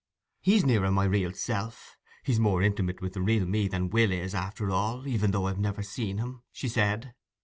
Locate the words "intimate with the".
2.63-3.21